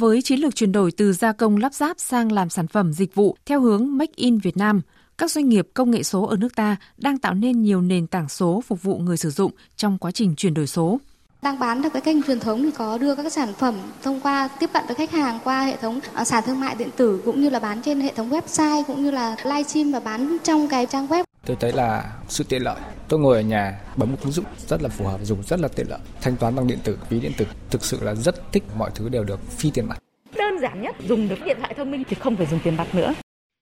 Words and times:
Với 0.00 0.22
chiến 0.22 0.40
lược 0.40 0.54
chuyển 0.54 0.72
đổi 0.72 0.92
từ 0.92 1.12
gia 1.12 1.32
công 1.32 1.56
lắp 1.56 1.74
ráp 1.74 2.00
sang 2.00 2.32
làm 2.32 2.50
sản 2.50 2.66
phẩm 2.66 2.92
dịch 2.92 3.14
vụ 3.14 3.36
theo 3.46 3.60
hướng 3.60 3.98
Make 3.98 4.12
in 4.16 4.38
Việt 4.38 4.56
Nam, 4.56 4.80
các 5.18 5.30
doanh 5.30 5.48
nghiệp 5.48 5.68
công 5.74 5.90
nghệ 5.90 6.02
số 6.02 6.22
ở 6.26 6.36
nước 6.36 6.54
ta 6.56 6.76
đang 6.98 7.18
tạo 7.18 7.34
nên 7.34 7.62
nhiều 7.62 7.80
nền 7.80 8.06
tảng 8.06 8.28
số 8.28 8.62
phục 8.66 8.82
vụ 8.82 8.98
người 8.98 9.16
sử 9.16 9.30
dụng 9.30 9.52
trong 9.76 9.98
quá 9.98 10.10
trình 10.10 10.34
chuyển 10.36 10.54
đổi 10.54 10.66
số 10.66 10.98
đang 11.42 11.58
bán 11.58 11.82
được 11.82 11.88
cái 11.92 12.02
kênh 12.02 12.22
truyền 12.22 12.40
thống 12.40 12.62
thì 12.62 12.70
có 12.70 12.98
đưa 12.98 13.14
các 13.14 13.32
sản 13.32 13.54
phẩm 13.54 13.74
thông 14.02 14.20
qua 14.20 14.48
tiếp 14.48 14.70
cận 14.72 14.84
với 14.86 14.96
khách 14.96 15.10
hàng 15.10 15.38
qua 15.44 15.62
hệ 15.62 15.76
thống 15.76 16.00
à, 16.14 16.24
sàn 16.24 16.42
thương 16.46 16.60
mại 16.60 16.74
điện 16.74 16.90
tử 16.96 17.22
cũng 17.24 17.40
như 17.40 17.50
là 17.50 17.58
bán 17.58 17.82
trên 17.82 18.00
hệ 18.00 18.12
thống 18.16 18.30
website 18.30 18.84
cũng 18.86 19.04
như 19.04 19.10
là 19.10 19.36
livestream 19.44 19.92
và 19.92 20.00
bán 20.00 20.36
trong 20.44 20.68
cái 20.68 20.86
trang 20.86 21.06
web. 21.06 21.24
Tôi 21.46 21.56
thấy 21.60 21.72
là 21.72 22.12
sự 22.28 22.44
tiện 22.44 22.62
lợi. 22.62 22.76
Tôi 23.10 23.20
ngồi 23.20 23.36
ở 23.36 23.42
nhà 23.42 23.80
bấm 23.96 24.10
một 24.10 24.18
ứng 24.22 24.32
dụng 24.32 24.44
rất 24.66 24.82
là 24.82 24.88
phù 24.88 25.04
hợp, 25.04 25.20
dùng 25.22 25.42
rất 25.42 25.60
là 25.60 25.68
tiện 25.68 25.86
lợi. 25.88 25.98
Thanh 26.20 26.36
toán 26.36 26.56
bằng 26.56 26.66
điện 26.66 26.78
tử, 26.84 26.98
ví 27.08 27.20
điện 27.20 27.32
tử 27.36 27.46
thực 27.70 27.84
sự 27.84 27.98
là 28.02 28.14
rất 28.14 28.52
thích 28.52 28.64
mọi 28.78 28.90
thứ 28.94 29.08
đều 29.08 29.24
được 29.24 29.40
phi 29.42 29.70
tiền 29.70 29.86
mặt. 29.86 29.98
Đơn 30.36 30.54
giản 30.62 30.82
nhất, 30.82 30.96
dùng 31.08 31.28
được 31.28 31.38
điện 31.44 31.56
thoại 31.60 31.74
thông 31.76 31.90
minh 31.90 32.02
thì 32.08 32.16
không 32.20 32.36
phải 32.36 32.46
dùng 32.46 32.60
tiền 32.64 32.76
mặt 32.76 32.94
nữa. 32.94 33.14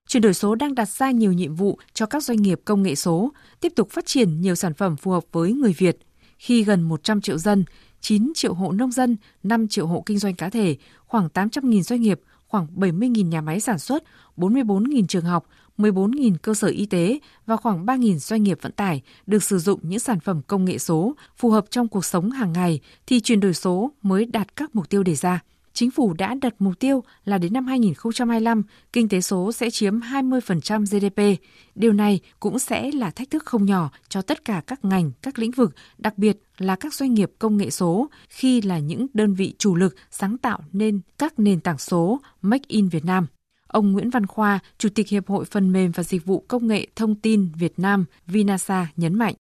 Chuyển 0.08 0.20
đổi 0.20 0.34
số 0.34 0.54
đang 0.54 0.74
đặt 0.74 0.88
ra 0.88 1.10
nhiều 1.10 1.32
nhiệm 1.32 1.54
vụ 1.54 1.78
cho 1.92 2.06
các 2.06 2.22
doanh 2.22 2.42
nghiệp 2.42 2.60
công 2.64 2.82
nghệ 2.82 2.94
số, 2.94 3.32
tiếp 3.60 3.72
tục 3.76 3.90
phát 3.90 4.06
triển 4.06 4.40
nhiều 4.40 4.54
sản 4.54 4.74
phẩm 4.74 4.96
phù 4.96 5.10
hợp 5.10 5.24
với 5.32 5.52
người 5.52 5.72
Việt– 5.72 5.98
khi 6.38 6.64
gần 6.64 6.82
100 6.82 7.20
triệu 7.20 7.38
dân, 7.38 7.64
9 8.00 8.32
triệu 8.34 8.54
hộ 8.54 8.72
nông 8.72 8.92
dân, 8.92 9.16
5 9.42 9.68
triệu 9.68 9.86
hộ 9.86 10.02
kinh 10.06 10.18
doanh 10.18 10.34
cá 10.34 10.50
thể, 10.50 10.76
khoảng 11.06 11.28
800.000 11.34 11.82
doanh 11.82 12.00
nghiệp, 12.00 12.20
khoảng 12.46 12.66
70.000 12.76 13.28
nhà 13.28 13.40
máy 13.40 13.60
sản 13.60 13.78
xuất, 13.78 14.04
44.000 14.36 15.06
trường 15.06 15.24
học, 15.24 15.46
14.000 15.78 16.34
cơ 16.42 16.54
sở 16.54 16.68
y 16.68 16.86
tế 16.86 17.18
và 17.46 17.56
khoảng 17.56 17.86
3.000 17.86 18.18
doanh 18.18 18.42
nghiệp 18.42 18.58
vận 18.62 18.72
tải 18.72 19.02
được 19.26 19.42
sử 19.42 19.58
dụng 19.58 19.80
những 19.82 19.98
sản 19.98 20.20
phẩm 20.20 20.40
công 20.46 20.64
nghệ 20.64 20.78
số 20.78 21.14
phù 21.36 21.50
hợp 21.50 21.64
trong 21.70 21.88
cuộc 21.88 22.04
sống 22.04 22.30
hàng 22.30 22.52
ngày 22.52 22.80
thì 23.06 23.20
chuyển 23.20 23.40
đổi 23.40 23.54
số 23.54 23.92
mới 24.02 24.24
đạt 24.24 24.56
các 24.56 24.74
mục 24.74 24.88
tiêu 24.88 25.02
đề 25.02 25.14
ra 25.14 25.40
chính 25.78 25.90
phủ 25.90 26.12
đã 26.12 26.34
đặt 26.34 26.54
mục 26.58 26.78
tiêu 26.78 27.04
là 27.24 27.38
đến 27.38 27.52
năm 27.52 27.66
2025, 27.66 28.62
kinh 28.92 29.08
tế 29.08 29.20
số 29.20 29.52
sẽ 29.52 29.70
chiếm 29.70 30.00
20% 30.00 30.84
GDP. 30.84 31.42
Điều 31.74 31.92
này 31.92 32.20
cũng 32.40 32.58
sẽ 32.58 32.90
là 32.92 33.10
thách 33.10 33.30
thức 33.30 33.44
không 33.46 33.64
nhỏ 33.64 33.90
cho 34.08 34.22
tất 34.22 34.44
cả 34.44 34.62
các 34.66 34.84
ngành, 34.84 35.10
các 35.22 35.38
lĩnh 35.38 35.50
vực, 35.50 35.74
đặc 35.98 36.18
biệt 36.18 36.38
là 36.58 36.76
các 36.76 36.94
doanh 36.94 37.14
nghiệp 37.14 37.30
công 37.38 37.56
nghệ 37.56 37.70
số 37.70 38.08
khi 38.28 38.60
là 38.60 38.78
những 38.78 39.06
đơn 39.14 39.34
vị 39.34 39.54
chủ 39.58 39.74
lực 39.74 39.96
sáng 40.10 40.38
tạo 40.38 40.58
nên 40.72 41.00
các 41.18 41.38
nền 41.38 41.60
tảng 41.60 41.78
số 41.78 42.20
Make 42.42 42.64
in 42.68 42.88
Việt 42.88 43.04
Nam. 43.04 43.26
Ông 43.68 43.92
Nguyễn 43.92 44.10
Văn 44.10 44.26
Khoa, 44.26 44.58
Chủ 44.78 44.88
tịch 44.94 45.08
Hiệp 45.08 45.28
hội 45.28 45.44
Phần 45.44 45.72
mềm 45.72 45.90
và 45.90 46.02
Dịch 46.02 46.24
vụ 46.24 46.44
Công 46.48 46.66
nghệ 46.66 46.86
Thông 46.96 47.14
tin 47.14 47.48
Việt 47.58 47.72
Nam 47.76 48.04
Vinasa 48.26 48.86
nhấn 48.96 49.14
mạnh. 49.14 49.34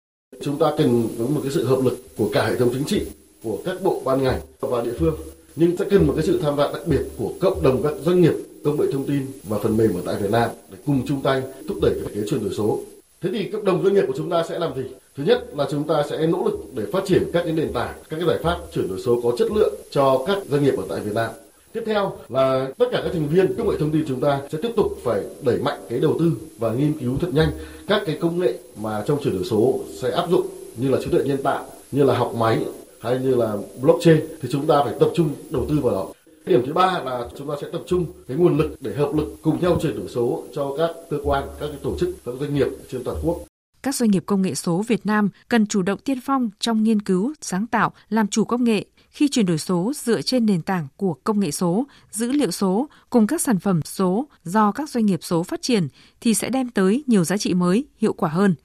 Chúng 0.41 0.59
ta 0.59 0.71
cần 0.77 1.07
có 1.19 1.25
một 1.25 1.39
cái 1.43 1.51
sự 1.51 1.65
hợp 1.65 1.79
lực 1.83 2.03
của 2.17 2.29
cả 2.33 2.47
hệ 2.47 2.55
thống 2.55 2.69
chính 2.73 2.85
trị, 2.85 3.05
của 3.43 3.57
các 3.65 3.81
bộ 3.83 4.01
ban 4.05 4.23
ngành 4.23 4.39
và 4.59 4.81
địa 4.81 4.93
phương 4.99 5.15
nhưng 5.55 5.77
sẽ 5.77 5.85
cần 5.89 6.07
một 6.07 6.13
cái 6.15 6.25
sự 6.25 6.39
tham 6.41 6.57
gia 6.57 6.71
đặc 6.71 6.81
biệt 6.87 7.01
của 7.17 7.33
cộng 7.39 7.63
đồng 7.63 7.83
các 7.83 7.93
doanh 8.05 8.21
nghiệp 8.21 8.33
công 8.63 8.79
nghệ 8.79 8.85
thông 8.91 9.05
tin 9.07 9.25
và 9.43 9.59
phần 9.63 9.77
mềm 9.77 9.93
ở 9.93 10.01
tại 10.05 10.15
Việt 10.21 10.31
Nam 10.31 10.49
để 10.71 10.77
cùng 10.85 11.07
chung 11.07 11.21
tay 11.21 11.41
thúc 11.67 11.77
đẩy 11.81 11.93
cái 12.15 12.23
chuyển 12.29 12.43
đổi 12.43 12.53
số. 12.57 12.79
Thế 13.21 13.29
thì 13.33 13.49
cộng 13.51 13.65
đồng 13.65 13.83
doanh 13.83 13.93
nghiệp 13.93 14.03
của 14.07 14.13
chúng 14.17 14.29
ta 14.29 14.43
sẽ 14.49 14.59
làm 14.59 14.75
gì? 14.75 14.83
Thứ 15.17 15.23
nhất 15.23 15.45
là 15.55 15.67
chúng 15.71 15.87
ta 15.87 16.03
sẽ 16.09 16.27
nỗ 16.27 16.45
lực 16.45 16.59
để 16.75 16.83
phát 16.91 17.03
triển 17.07 17.23
các 17.33 17.43
cái 17.43 17.53
nền 17.53 17.73
tảng, 17.73 17.95
các 18.09 18.17
cái 18.17 18.27
giải 18.27 18.39
pháp 18.43 18.57
chuyển 18.73 18.87
đổi 18.87 19.01
số 19.05 19.21
có 19.23 19.31
chất 19.37 19.51
lượng 19.55 19.73
cho 19.91 20.23
các 20.27 20.37
doanh 20.49 20.63
nghiệp 20.63 20.73
ở 20.77 20.83
tại 20.89 20.99
Việt 20.99 21.13
Nam. 21.15 21.31
Tiếp 21.75 21.83
theo 21.85 22.17
là 22.29 22.71
tất 22.77 22.85
cả 22.91 23.01
các 23.03 23.13
thành 23.13 23.27
viên 23.27 23.55
công 23.57 23.69
nghệ 23.69 23.75
thông 23.79 23.91
tin 23.91 24.05
chúng 24.07 24.21
ta 24.21 24.41
sẽ 24.51 24.57
tiếp 24.61 24.71
tục 24.75 24.97
phải 25.03 25.23
đẩy 25.45 25.59
mạnh 25.59 25.79
cái 25.89 25.99
đầu 25.99 26.15
tư 26.19 26.31
và 26.57 26.73
nghiên 26.73 26.93
cứu 26.99 27.17
thật 27.21 27.27
nhanh 27.33 27.49
các 27.87 28.01
cái 28.05 28.17
công 28.21 28.39
nghệ 28.39 28.59
mà 28.81 29.03
trong 29.07 29.19
chuyển 29.23 29.33
đổi 29.33 29.43
số 29.43 29.79
sẽ 30.01 30.11
áp 30.11 30.29
dụng 30.29 30.47
như 30.77 30.89
là 30.89 30.97
trí 31.03 31.09
tuệ 31.11 31.23
nhân 31.23 31.43
tạo, 31.43 31.65
như 31.91 32.03
là 32.03 32.17
học 32.17 32.33
máy, 32.37 32.65
hay 33.01 33.19
như 33.19 33.35
là 33.35 33.57
blockchain 33.81 34.19
thì 34.41 34.49
chúng 34.51 34.67
ta 34.67 34.83
phải 34.83 34.93
tập 34.99 35.09
trung 35.15 35.29
đầu 35.49 35.65
tư 35.69 35.79
vào 35.79 35.93
đó. 35.93 36.07
Điểm 36.45 36.63
thứ 36.65 36.73
ba 36.73 37.01
là 37.05 37.29
chúng 37.37 37.47
ta 37.47 37.55
sẽ 37.61 37.67
tập 37.71 37.81
trung 37.87 38.05
cái 38.27 38.37
nguồn 38.37 38.57
lực 38.57 38.75
để 38.79 38.93
hợp 38.93 39.15
lực 39.15 39.35
cùng 39.41 39.61
nhau 39.61 39.77
chuyển 39.81 39.95
đổi 39.99 40.07
số 40.07 40.43
cho 40.53 40.75
các 40.77 40.91
cơ 41.09 41.17
quan, 41.23 41.43
các 41.59 41.67
cái 41.67 41.77
tổ 41.83 41.97
chức, 41.99 42.09
các 42.25 42.35
doanh 42.39 42.55
nghiệp 42.55 42.67
trên 42.91 43.03
toàn 43.03 43.17
quốc. 43.23 43.37
Các 43.83 43.95
doanh 43.95 44.11
nghiệp 44.11 44.23
công 44.25 44.41
nghệ 44.41 44.55
số 44.55 44.83
Việt 44.87 45.05
Nam 45.05 45.29
cần 45.49 45.67
chủ 45.67 45.81
động 45.81 45.99
tiên 45.99 46.19
phong 46.25 46.49
trong 46.59 46.83
nghiên 46.83 47.01
cứu, 47.01 47.33
sáng 47.41 47.67
tạo, 47.67 47.93
làm 48.09 48.27
chủ 48.27 48.45
công 48.45 48.63
nghệ 48.63 48.85
khi 49.15 49.27
chuyển 49.27 49.45
đổi 49.45 49.57
số 49.57 49.91
dựa 49.95 50.21
trên 50.21 50.45
nền 50.45 50.61
tảng 50.61 50.87
của 50.97 51.13
công 51.23 51.39
nghệ 51.39 51.51
số, 51.51 51.87
dữ 52.11 52.31
liệu 52.31 52.51
số 52.51 52.89
cùng 53.09 53.27
các 53.27 53.41
sản 53.41 53.59
phẩm 53.59 53.81
số 53.81 54.27
do 54.43 54.71
các 54.71 54.89
doanh 54.89 55.05
nghiệp 55.05 55.19
số 55.23 55.43
phát 55.43 55.61
triển 55.61 55.87
thì 56.21 56.33
sẽ 56.33 56.49
đem 56.49 56.69
tới 56.69 57.03
nhiều 57.07 57.23
giá 57.23 57.37
trị 57.37 57.53
mới, 57.53 57.85
hiệu 57.97 58.13
quả 58.13 58.29
hơn. 58.29 58.55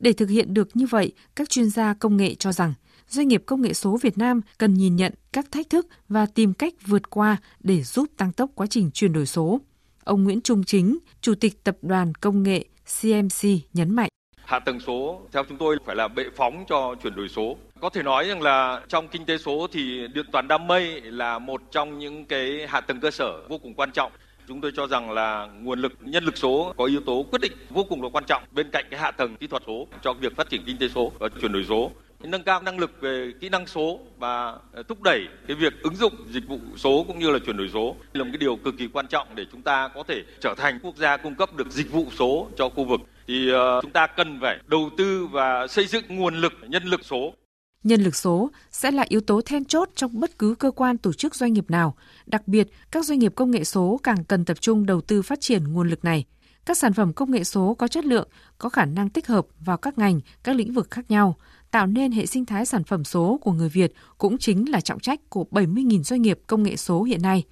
Để 0.00 0.12
thực 0.12 0.30
hiện 0.30 0.54
được 0.54 0.76
như 0.76 0.86
vậy, 0.86 1.12
các 1.36 1.50
chuyên 1.50 1.70
gia 1.70 1.94
công 1.94 2.16
nghệ 2.16 2.34
cho 2.34 2.52
rằng 2.52 2.74
doanh 3.08 3.28
nghiệp 3.28 3.42
công 3.46 3.62
nghệ 3.62 3.74
số 3.74 3.98
Việt 4.02 4.18
Nam 4.18 4.40
cần 4.58 4.74
nhìn 4.74 4.96
nhận 4.96 5.12
các 5.32 5.46
thách 5.50 5.70
thức 5.70 5.86
và 6.08 6.26
tìm 6.26 6.54
cách 6.54 6.74
vượt 6.86 7.10
qua 7.10 7.36
để 7.60 7.82
giúp 7.82 8.08
tăng 8.16 8.32
tốc 8.32 8.50
quá 8.54 8.66
trình 8.66 8.90
chuyển 8.90 9.12
đổi 9.12 9.26
số. 9.26 9.60
Ông 10.04 10.24
Nguyễn 10.24 10.40
Trung 10.40 10.64
Chính, 10.64 10.98
Chủ 11.20 11.34
tịch 11.34 11.64
Tập 11.64 11.76
đoàn 11.82 12.14
Công 12.14 12.42
nghệ 12.42 12.64
CMC 13.00 13.48
nhấn 13.72 13.94
mạnh. 13.94 14.08
Hạ 14.46 14.58
tầng 14.58 14.80
số 14.80 15.20
theo 15.32 15.44
chúng 15.48 15.58
tôi 15.58 15.76
phải 15.84 15.96
là 15.96 16.08
bệ 16.08 16.24
phóng 16.36 16.64
cho 16.68 16.94
chuyển 17.02 17.14
đổi 17.14 17.28
số. 17.28 17.56
Có 17.80 17.88
thể 17.90 18.02
nói 18.02 18.28
rằng 18.28 18.42
là 18.42 18.80
trong 18.88 19.08
kinh 19.08 19.26
tế 19.26 19.38
số 19.38 19.66
thì 19.72 20.08
điện 20.14 20.26
toán 20.32 20.48
đám 20.48 20.66
mây 20.66 21.00
là 21.00 21.38
một 21.38 21.62
trong 21.70 21.98
những 21.98 22.24
cái 22.24 22.66
hạ 22.68 22.80
tầng 22.80 23.00
cơ 23.00 23.10
sở 23.10 23.40
vô 23.48 23.58
cùng 23.58 23.74
quan 23.74 23.92
trọng. 23.92 24.12
Chúng 24.48 24.60
tôi 24.60 24.72
cho 24.76 24.86
rằng 24.86 25.10
là 25.10 25.48
nguồn 25.60 25.80
lực, 25.80 25.92
nhân 26.00 26.24
lực 26.24 26.36
số 26.36 26.74
có 26.76 26.84
yếu 26.84 27.00
tố 27.00 27.24
quyết 27.30 27.40
định 27.42 27.52
vô 27.70 27.84
cùng 27.88 28.02
là 28.02 28.08
quan 28.12 28.24
trọng 28.24 28.42
bên 28.52 28.70
cạnh 28.70 28.84
cái 28.90 29.00
hạ 29.00 29.10
tầng 29.10 29.36
kỹ 29.36 29.46
thuật 29.46 29.62
số 29.66 29.86
cho 30.02 30.12
việc 30.12 30.36
phát 30.36 30.50
triển 30.50 30.62
kinh 30.66 30.78
tế 30.78 30.88
số 30.88 31.12
và 31.18 31.28
chuyển 31.40 31.52
đổi 31.52 31.64
số 31.68 31.90
nâng 32.22 32.42
cao 32.42 32.62
năng 32.62 32.78
lực 32.78 33.00
về 33.00 33.32
kỹ 33.40 33.48
năng 33.48 33.66
số 33.66 34.00
và 34.18 34.54
ờ, 34.72 34.82
thúc 34.82 35.02
đẩy 35.02 35.26
cái 35.46 35.56
việc 35.56 35.82
ứng 35.82 35.96
dụng 35.96 36.14
dịch 36.30 36.48
vụ 36.48 36.58
số 36.76 37.04
cũng 37.08 37.18
như 37.18 37.30
là 37.30 37.38
chuyển 37.38 37.56
đổi 37.56 37.70
số 37.72 37.96
là 38.12 38.24
một 38.24 38.30
cái 38.32 38.38
điều 38.38 38.56
cực 38.56 38.74
kỳ 38.78 38.88
quan 38.92 39.06
trọng 39.06 39.28
để 39.34 39.44
chúng 39.52 39.62
ta 39.62 39.88
có 39.88 40.02
thể 40.08 40.22
trở 40.40 40.54
thành 40.56 40.78
quốc 40.82 40.96
gia 40.96 41.16
cung 41.16 41.34
cấp 41.34 41.56
được 41.56 41.70
dịch 41.70 41.90
vụ 41.92 42.06
số 42.18 42.48
cho 42.56 42.68
khu 42.68 42.84
vực 42.84 43.00
thì 43.28 43.50
ờ, 43.50 43.80
chúng 43.82 43.92
ta 43.92 44.06
cần 44.06 44.38
phải 44.40 44.58
đầu 44.66 44.90
tư 44.96 45.26
và 45.26 45.66
xây 45.66 45.86
dựng 45.86 46.04
nguồn 46.08 46.34
lực 46.34 46.52
nhân 46.68 46.84
lực 46.84 47.00
số 47.04 47.32
Nhân 47.86 48.02
lực 48.02 48.16
số 48.16 48.50
sẽ 48.70 48.90
là 48.90 49.04
yếu 49.08 49.20
tố 49.20 49.40
then 49.40 49.64
chốt 49.64 49.88
trong 49.94 50.20
bất 50.20 50.38
cứ 50.38 50.54
cơ 50.54 50.70
quan 50.70 50.98
tổ 50.98 51.12
chức 51.12 51.34
doanh 51.34 51.52
nghiệp 51.52 51.70
nào. 51.70 51.96
Đặc 52.26 52.48
biệt, 52.48 52.68
các 52.90 53.04
doanh 53.04 53.18
nghiệp 53.18 53.32
công 53.36 53.50
nghệ 53.50 53.64
số 53.64 54.00
càng 54.02 54.24
cần 54.24 54.44
tập 54.44 54.60
trung 54.60 54.86
đầu 54.86 55.00
tư 55.00 55.22
phát 55.22 55.40
triển 55.40 55.72
nguồn 55.72 55.88
lực 55.88 56.04
này. 56.04 56.24
Các 56.66 56.78
sản 56.78 56.92
phẩm 56.92 57.12
công 57.12 57.30
nghệ 57.30 57.44
số 57.44 57.74
có 57.74 57.88
chất 57.88 58.04
lượng, 58.04 58.28
có 58.58 58.68
khả 58.68 58.84
năng 58.84 59.08
tích 59.08 59.26
hợp 59.26 59.46
vào 59.58 59.76
các 59.76 59.98
ngành, 59.98 60.20
các 60.44 60.56
lĩnh 60.56 60.72
vực 60.72 60.90
khác 60.90 61.10
nhau, 61.10 61.36
tạo 61.70 61.86
nên 61.86 62.12
hệ 62.12 62.26
sinh 62.26 62.46
thái 62.46 62.66
sản 62.66 62.84
phẩm 62.84 63.04
số 63.04 63.38
của 63.42 63.52
người 63.52 63.68
Việt 63.68 63.92
cũng 64.18 64.38
chính 64.38 64.70
là 64.70 64.80
trọng 64.80 65.00
trách 65.00 65.20
của 65.28 65.44
70.000 65.50 66.02
doanh 66.02 66.22
nghiệp 66.22 66.40
công 66.46 66.62
nghệ 66.62 66.76
số 66.76 67.02
hiện 67.02 67.22
nay. 67.22 67.44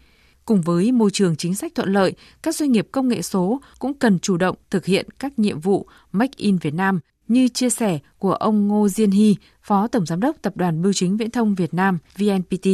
Cùng 0.45 0.61
với 0.61 0.93
môi 0.93 1.11
trường 1.11 1.37
chính 1.37 1.55
sách 1.55 1.73
thuận 1.75 1.93
lợi, 1.93 2.15
các 2.43 2.55
doanh 2.55 2.73
nghiệp 2.73 2.89
công 2.93 3.09
nghệ 3.09 3.23
số 3.23 3.61
cũng 3.79 3.95
cần 3.95 4.19
chủ 4.19 4.37
động 4.37 4.57
thực 4.71 4.85
hiện 4.85 5.07
các 5.19 5.39
nhiệm 5.39 5.61
vụ 5.61 5.87
Make 6.13 6.35
in 6.37 6.59
Việt 6.59 6.75
Nam 6.75 7.01
như 7.29 7.49
chia 7.49 7.71
sẻ 7.71 7.99
của 8.19 8.33
ông 8.33 8.69
Ngô 8.69 8.89
Diên 8.89 9.11
Hy, 9.11 9.37
Phó 9.63 9.89
Tổng 9.89 10.07
Giám 10.07 10.21
đốc 10.21 10.37
Tập 10.43 10.57
đoàn 10.57 10.83
Bưu 10.83 10.93
chính 10.93 11.17
Viễn 11.17 11.31
thông 11.31 11.55
Việt 11.55 11.75
Nam 11.75 11.99
VNPT. 12.17 12.67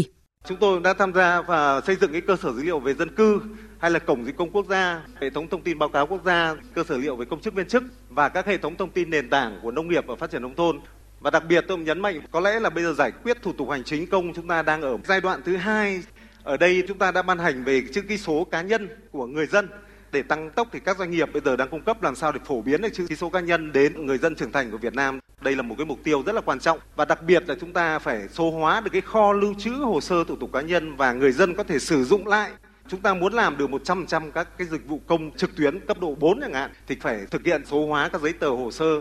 Chúng 0.49 0.59
tôi 0.61 0.81
đã 0.81 0.95
tham 0.95 1.13
gia 1.15 1.43
và 1.43 1.81
xây 1.81 1.97
dựng 2.01 2.13
cái 2.13 2.21
cơ 2.21 2.37
sở 2.43 2.53
dữ 2.53 2.63
liệu 2.63 2.81
về 2.81 2.95
dân 2.95 3.15
cư 3.15 3.41
hay 3.79 3.91
là 3.91 3.99
cổng 3.99 4.25
dịch 4.25 4.37
công 4.37 4.51
quốc 4.51 4.67
gia, 4.69 5.03
hệ 5.21 5.31
thống 5.31 5.49
thông 5.49 5.63
tin 5.63 5.79
báo 5.79 5.89
cáo 5.89 6.07
quốc 6.07 6.25
gia, 6.25 6.55
cơ 6.75 6.85
sở 6.89 6.95
dữ 6.95 7.01
liệu 7.01 7.17
về 7.17 7.25
công 7.31 7.41
chức 7.41 7.55
viên 7.55 7.69
chức 7.69 7.83
và 8.09 8.29
các 8.29 8.47
hệ 8.47 8.59
thống 8.59 8.77
thông 8.77 8.91
tin 8.91 9.11
nền 9.11 9.31
tảng 9.31 9.61
của 9.63 9.71
nông 9.71 9.89
nghiệp 9.89 10.05
và 10.07 10.17
phát 10.17 10.31
triển 10.31 10.43
nông 10.43 10.55
thôn. 10.55 10.81
Và 11.21 11.31
đặc 11.31 11.43
biệt 11.49 11.65
tôi 11.69 11.79
nhấn 11.79 12.01
mạnh 12.01 12.21
có 12.31 12.41
lẽ 12.41 12.61
là 12.61 12.71
bây 12.71 12.85
giờ 12.85 12.93
giải 12.93 13.13
quyết 13.23 13.43
thủ 13.43 13.53
tục 13.53 13.71
hành 13.71 13.85
chính 13.85 14.07
công 14.07 14.35
chúng 14.35 14.49
ta 14.49 14.63
đang 14.63 14.83
ở 14.83 14.99
giai 15.05 15.21
đoạn 15.21 15.41
thứ 15.45 15.57
hai. 15.57 16.03
Ở 16.45 16.57
đây 16.57 16.85
chúng 16.89 16.99
ta 16.99 17.11
đã 17.11 17.23
ban 17.23 17.39
hành 17.39 17.65
về 17.65 17.83
chữ 17.93 18.03
ký 18.03 18.19
số 18.19 18.45
cá 18.45 18.63
nhân 18.63 18.89
của 19.11 19.27
người 19.27 19.47
dân. 19.47 19.69
Để 20.13 20.23
tăng 20.23 20.51
tốc 20.51 20.69
thì 20.73 20.81
các 20.81 20.99
doanh 20.99 21.11
nghiệp 21.11 21.33
bây 21.33 21.43
giờ 21.45 21.57
đang 21.57 21.69
cung 21.69 21.83
cấp 21.83 22.03
làm 22.03 22.15
sao 22.15 22.33
để 22.33 22.41
phổ 22.45 22.63
biến 22.63 22.83
được 22.83 22.89
chữ 22.93 23.07
ký 23.09 23.17
số 23.17 23.31
cá 23.31 23.41
nhân 23.41 23.73
đến 23.73 24.07
người 24.07 24.19
dân 24.19 24.35
trưởng 24.35 24.53
thành 24.53 24.71
của 24.71 24.79
Việt 24.79 24.95
Nam. 24.95 25.21
Đây 25.41 25.57
là 25.57 25.63
một 25.63 25.75
cái 25.79 25.87
mục 25.87 25.99
tiêu 26.05 26.23
rất 26.27 26.35
là 26.35 26.41
quan 26.41 26.61
trọng. 26.61 26.79
Và 26.97 27.05
đặc 27.05 27.23
biệt 27.23 27.49
là 27.49 27.55
chúng 27.61 27.73
ta 27.73 27.99
phải 27.99 28.29
số 28.29 28.51
hóa 28.51 28.81
được 28.81 28.91
cái 28.93 29.01
kho 29.01 29.33
lưu 29.33 29.55
trữ 29.59 29.71
hồ 29.71 30.01
sơ 30.01 30.25
thủ 30.25 30.37
tục 30.37 30.51
cá 30.53 30.61
nhân 30.61 30.97
và 30.97 31.13
người 31.13 31.33
dân 31.33 31.55
có 31.55 31.63
thể 31.63 31.79
sử 31.79 32.05
dụng 32.05 32.27
lại. 32.27 32.51
Chúng 32.89 33.01
ta 33.01 33.15
muốn 33.15 33.33
làm 33.33 33.57
được 33.57 33.71
100% 33.71 34.31
các 34.31 34.59
cái 34.59 34.67
dịch 34.67 34.89
vụ 34.89 35.01
công 35.07 35.31
trực 35.37 35.57
tuyến 35.57 35.81
cấp 35.81 36.01
độ 36.01 36.15
4 36.15 36.41
chẳng 36.41 36.55
hạn, 36.55 36.71
thì 36.87 36.97
phải 37.01 37.27
thực 37.31 37.45
hiện 37.45 37.63
số 37.67 37.87
hóa 37.87 38.09
các 38.09 38.21
giấy 38.21 38.33
tờ 38.33 38.49
hồ 38.49 38.71
sơ 38.71 39.01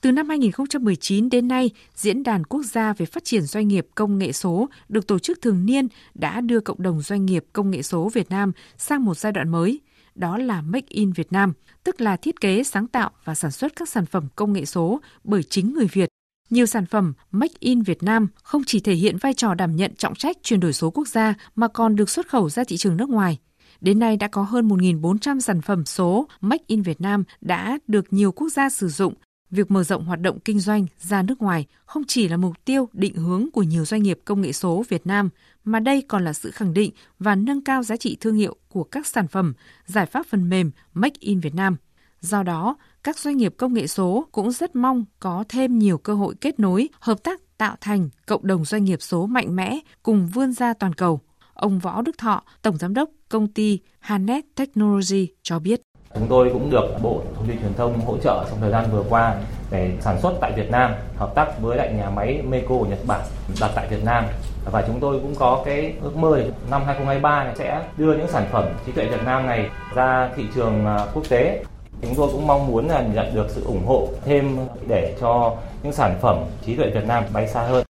từ 0.00 0.12
năm 0.12 0.28
2019 0.28 1.30
đến 1.30 1.48
nay, 1.48 1.70
Diễn 1.94 2.22
đàn 2.22 2.44
Quốc 2.44 2.62
gia 2.62 2.92
về 2.92 3.06
phát 3.06 3.24
triển 3.24 3.42
doanh 3.42 3.68
nghiệp 3.68 3.86
công 3.94 4.18
nghệ 4.18 4.32
số 4.32 4.68
được 4.88 5.06
tổ 5.06 5.18
chức 5.18 5.42
thường 5.42 5.66
niên 5.66 5.88
đã 6.14 6.40
đưa 6.40 6.60
cộng 6.60 6.82
đồng 6.82 7.02
doanh 7.02 7.26
nghiệp 7.26 7.44
công 7.52 7.70
nghệ 7.70 7.82
số 7.82 8.08
Việt 8.08 8.30
Nam 8.30 8.52
sang 8.76 9.04
một 9.04 9.18
giai 9.18 9.32
đoạn 9.32 9.48
mới, 9.48 9.80
đó 10.14 10.38
là 10.38 10.62
Make 10.62 10.86
in 10.88 11.12
Việt 11.12 11.32
Nam, 11.32 11.52
tức 11.84 12.00
là 12.00 12.16
thiết 12.16 12.40
kế, 12.40 12.64
sáng 12.64 12.86
tạo 12.86 13.10
và 13.24 13.34
sản 13.34 13.50
xuất 13.50 13.76
các 13.76 13.88
sản 13.88 14.06
phẩm 14.06 14.28
công 14.36 14.52
nghệ 14.52 14.64
số 14.64 15.00
bởi 15.24 15.42
chính 15.42 15.74
người 15.74 15.86
Việt. 15.92 16.08
Nhiều 16.50 16.66
sản 16.66 16.86
phẩm 16.86 17.12
Make 17.30 17.54
in 17.58 17.82
Việt 17.82 18.02
Nam 18.02 18.28
không 18.42 18.62
chỉ 18.66 18.80
thể 18.80 18.94
hiện 18.94 19.16
vai 19.16 19.34
trò 19.34 19.54
đảm 19.54 19.76
nhận 19.76 19.94
trọng 19.94 20.14
trách 20.14 20.36
chuyển 20.42 20.60
đổi 20.60 20.72
số 20.72 20.90
quốc 20.90 21.08
gia 21.08 21.34
mà 21.54 21.68
còn 21.68 21.96
được 21.96 22.10
xuất 22.10 22.28
khẩu 22.28 22.50
ra 22.50 22.64
thị 22.64 22.76
trường 22.76 22.96
nước 22.96 23.08
ngoài. 23.08 23.38
Đến 23.80 23.98
nay 23.98 24.16
đã 24.16 24.28
có 24.28 24.42
hơn 24.42 24.68
1.400 24.68 25.40
sản 25.40 25.62
phẩm 25.62 25.84
số 25.84 26.28
Make 26.40 26.64
in 26.66 26.82
Việt 26.82 27.00
Nam 27.00 27.24
đã 27.40 27.78
được 27.86 28.12
nhiều 28.12 28.32
quốc 28.32 28.48
gia 28.48 28.70
sử 28.70 28.88
dụng 28.88 29.14
Việc 29.50 29.70
mở 29.70 29.84
rộng 29.84 30.04
hoạt 30.04 30.20
động 30.20 30.40
kinh 30.40 30.60
doanh 30.60 30.86
ra 30.98 31.22
nước 31.22 31.42
ngoài 31.42 31.66
không 31.86 32.02
chỉ 32.08 32.28
là 32.28 32.36
mục 32.36 32.64
tiêu 32.64 32.88
định 32.92 33.14
hướng 33.14 33.50
của 33.52 33.62
nhiều 33.62 33.84
doanh 33.84 34.02
nghiệp 34.02 34.20
công 34.24 34.40
nghệ 34.40 34.52
số 34.52 34.84
Việt 34.88 35.06
Nam 35.06 35.28
mà 35.64 35.80
đây 35.80 36.02
còn 36.08 36.24
là 36.24 36.32
sự 36.32 36.50
khẳng 36.50 36.74
định 36.74 36.90
và 37.18 37.34
nâng 37.34 37.64
cao 37.64 37.82
giá 37.82 37.96
trị 37.96 38.16
thương 38.20 38.34
hiệu 38.34 38.56
của 38.68 38.84
các 38.84 39.06
sản 39.06 39.28
phẩm, 39.28 39.54
giải 39.86 40.06
pháp 40.06 40.26
phần 40.26 40.48
mềm 40.48 40.70
Make 40.94 41.16
in 41.20 41.40
Việt 41.40 41.54
Nam. 41.54 41.76
Do 42.20 42.42
đó, 42.42 42.76
các 43.02 43.18
doanh 43.18 43.36
nghiệp 43.36 43.54
công 43.58 43.74
nghệ 43.74 43.86
số 43.86 44.28
cũng 44.32 44.50
rất 44.50 44.76
mong 44.76 45.04
có 45.20 45.44
thêm 45.48 45.78
nhiều 45.78 45.98
cơ 45.98 46.14
hội 46.14 46.34
kết 46.40 46.60
nối, 46.60 46.88
hợp 47.00 47.22
tác 47.22 47.40
tạo 47.58 47.76
thành 47.80 48.08
cộng 48.26 48.46
đồng 48.46 48.64
doanh 48.64 48.84
nghiệp 48.84 49.02
số 49.02 49.26
mạnh 49.26 49.56
mẽ 49.56 49.78
cùng 50.02 50.26
vươn 50.26 50.52
ra 50.52 50.74
toàn 50.74 50.92
cầu. 50.92 51.20
Ông 51.54 51.78
Võ 51.78 52.02
Đức 52.02 52.18
Thọ, 52.18 52.42
Tổng 52.62 52.76
Giám 52.76 52.94
đốc 52.94 53.10
công 53.28 53.52
ty 53.52 53.80
Hanet 53.98 54.44
Technology 54.54 55.28
cho 55.42 55.58
biết. 55.58 55.80
Chúng 56.18 56.28
tôi 56.28 56.50
cũng 56.52 56.70
được 56.70 57.02
Bộ 57.02 57.20
Thông 57.36 57.46
tin 57.46 57.60
Truyền 57.60 57.74
thông 57.74 58.00
hỗ 58.00 58.16
trợ 58.18 58.44
trong 58.50 58.60
thời 58.60 58.70
gian 58.70 58.84
vừa 58.92 59.02
qua 59.08 59.34
để 59.70 59.90
sản 60.00 60.20
xuất 60.20 60.32
tại 60.40 60.52
Việt 60.56 60.70
Nam, 60.70 60.94
hợp 61.16 61.34
tác 61.34 61.60
với 61.60 61.76
lại 61.76 61.92
nhà 61.92 62.10
máy 62.10 62.42
Meiko 62.48 62.68
của 62.68 62.86
Nhật 62.86 62.98
Bản 63.06 63.20
đặt 63.60 63.70
tại 63.74 63.86
Việt 63.90 64.04
Nam. 64.04 64.24
Và 64.72 64.84
chúng 64.86 65.00
tôi 65.00 65.18
cũng 65.20 65.34
có 65.34 65.62
cái 65.64 65.94
ước 66.02 66.16
mơ 66.16 66.42
năm 66.70 66.82
2023 66.86 67.44
này 67.44 67.54
sẽ 67.58 67.82
đưa 67.96 68.16
những 68.16 68.28
sản 68.28 68.46
phẩm 68.52 68.64
trí 68.86 68.92
tuệ 68.92 69.04
Việt 69.04 69.24
Nam 69.24 69.46
này 69.46 69.70
ra 69.94 70.30
thị 70.36 70.42
trường 70.54 70.86
à, 70.86 71.06
quốc 71.14 71.22
tế. 71.28 71.64
Chúng 72.02 72.14
tôi 72.14 72.28
cũng 72.32 72.46
mong 72.46 72.66
muốn 72.66 72.88
là 72.88 73.02
nhận 73.02 73.34
được 73.34 73.46
sự 73.48 73.64
ủng 73.64 73.86
hộ 73.86 74.08
thêm 74.24 74.56
để 74.86 75.16
cho 75.20 75.54
những 75.82 75.92
sản 75.92 76.14
phẩm 76.20 76.44
trí 76.66 76.76
tuệ 76.76 76.90
Việt 76.90 77.04
Nam 77.06 77.24
bay 77.32 77.48
xa 77.48 77.62
hơn. 77.62 77.87